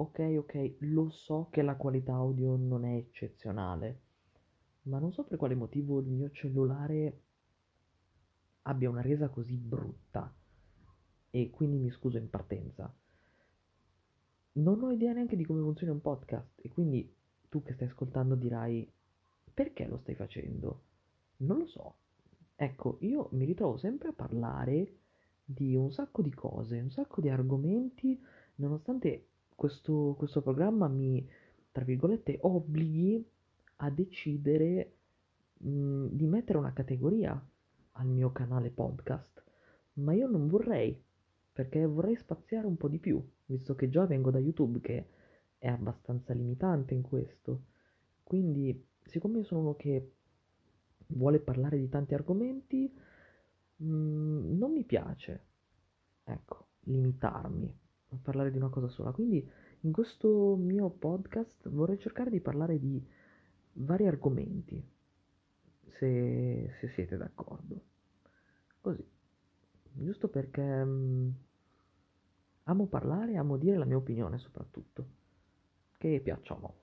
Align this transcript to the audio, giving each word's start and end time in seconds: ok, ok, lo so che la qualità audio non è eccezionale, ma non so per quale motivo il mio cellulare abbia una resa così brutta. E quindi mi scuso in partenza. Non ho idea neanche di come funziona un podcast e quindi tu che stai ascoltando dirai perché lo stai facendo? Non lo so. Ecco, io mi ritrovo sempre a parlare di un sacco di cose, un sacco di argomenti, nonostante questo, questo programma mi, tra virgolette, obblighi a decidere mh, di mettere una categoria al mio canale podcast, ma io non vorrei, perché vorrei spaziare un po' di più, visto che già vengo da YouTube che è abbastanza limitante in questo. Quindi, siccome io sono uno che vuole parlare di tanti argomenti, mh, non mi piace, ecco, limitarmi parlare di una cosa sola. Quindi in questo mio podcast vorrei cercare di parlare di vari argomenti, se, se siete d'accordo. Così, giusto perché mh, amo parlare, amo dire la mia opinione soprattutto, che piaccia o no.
ok, 0.00 0.34
ok, 0.38 0.76
lo 0.78 1.10
so 1.10 1.48
che 1.50 1.60
la 1.60 1.76
qualità 1.76 2.14
audio 2.14 2.56
non 2.56 2.86
è 2.86 2.94
eccezionale, 2.94 4.00
ma 4.84 4.98
non 4.98 5.12
so 5.12 5.24
per 5.24 5.36
quale 5.36 5.54
motivo 5.54 6.00
il 6.00 6.08
mio 6.08 6.30
cellulare 6.30 7.20
abbia 8.62 8.88
una 8.88 9.02
resa 9.02 9.28
così 9.28 9.56
brutta. 9.56 10.34
E 11.32 11.50
quindi 11.50 11.76
mi 11.76 11.90
scuso 11.90 12.16
in 12.16 12.30
partenza. 12.30 12.92
Non 14.52 14.82
ho 14.82 14.90
idea 14.90 15.12
neanche 15.12 15.36
di 15.36 15.44
come 15.44 15.60
funziona 15.60 15.92
un 15.92 16.00
podcast 16.00 16.48
e 16.56 16.70
quindi 16.70 17.14
tu 17.50 17.62
che 17.62 17.74
stai 17.74 17.88
ascoltando 17.88 18.34
dirai 18.34 18.90
perché 19.52 19.86
lo 19.86 19.98
stai 19.98 20.14
facendo? 20.14 20.82
Non 21.38 21.58
lo 21.58 21.66
so. 21.66 21.94
Ecco, 22.56 22.96
io 23.00 23.28
mi 23.32 23.44
ritrovo 23.44 23.76
sempre 23.76 24.08
a 24.08 24.12
parlare 24.14 24.96
di 25.44 25.74
un 25.74 25.92
sacco 25.92 26.22
di 26.22 26.32
cose, 26.32 26.80
un 26.80 26.90
sacco 26.90 27.20
di 27.20 27.28
argomenti, 27.28 28.18
nonostante 28.56 29.26
questo, 29.60 30.14
questo 30.16 30.40
programma 30.40 30.88
mi, 30.88 31.28
tra 31.70 31.84
virgolette, 31.84 32.38
obblighi 32.40 33.22
a 33.76 33.90
decidere 33.90 34.94
mh, 35.58 36.06
di 36.12 36.26
mettere 36.26 36.56
una 36.56 36.72
categoria 36.72 37.38
al 37.92 38.06
mio 38.06 38.32
canale 38.32 38.70
podcast, 38.70 39.44
ma 39.94 40.14
io 40.14 40.28
non 40.28 40.48
vorrei, 40.48 40.98
perché 41.52 41.84
vorrei 41.84 42.16
spaziare 42.16 42.66
un 42.66 42.78
po' 42.78 42.88
di 42.88 42.98
più, 42.98 43.22
visto 43.44 43.74
che 43.74 43.90
già 43.90 44.06
vengo 44.06 44.30
da 44.30 44.38
YouTube 44.38 44.80
che 44.80 45.08
è 45.58 45.68
abbastanza 45.68 46.32
limitante 46.32 46.94
in 46.94 47.02
questo. 47.02 47.64
Quindi, 48.22 48.82
siccome 49.04 49.40
io 49.40 49.44
sono 49.44 49.60
uno 49.60 49.74
che 49.74 50.12
vuole 51.08 51.38
parlare 51.38 51.76
di 51.76 51.90
tanti 51.90 52.14
argomenti, 52.14 52.90
mh, 53.76 54.56
non 54.56 54.72
mi 54.72 54.84
piace, 54.84 55.44
ecco, 56.24 56.68
limitarmi 56.84 57.88
parlare 58.22 58.50
di 58.50 58.56
una 58.56 58.68
cosa 58.68 58.88
sola. 58.88 59.12
Quindi 59.12 59.48
in 59.80 59.92
questo 59.92 60.56
mio 60.56 60.90
podcast 60.90 61.68
vorrei 61.68 61.98
cercare 61.98 62.30
di 62.30 62.40
parlare 62.40 62.78
di 62.78 63.02
vari 63.74 64.06
argomenti, 64.06 64.82
se, 65.98 66.70
se 66.80 66.88
siete 66.88 67.16
d'accordo. 67.16 67.80
Così, 68.80 69.06
giusto 69.92 70.28
perché 70.28 70.62
mh, 70.62 71.34
amo 72.64 72.86
parlare, 72.86 73.36
amo 73.36 73.56
dire 73.56 73.76
la 73.76 73.84
mia 73.84 73.96
opinione 73.96 74.38
soprattutto, 74.38 75.06
che 75.98 76.20
piaccia 76.22 76.54
o 76.54 76.58
no. 76.60 76.74